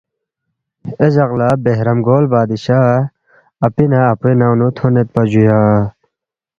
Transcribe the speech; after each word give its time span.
اے 0.99 1.07
جق 1.15 1.31
لہ 1.39 1.47
بہرام 1.63 1.99
گول 2.07 2.25
بادشاہ 2.33 2.85
اپی 3.65 3.85
نہ 3.91 3.99
اپوے 4.11 4.31
ننگ 4.39 4.55
نُو 4.59 4.67
تھونیدپا 4.75 5.21
جُویا 5.31 5.59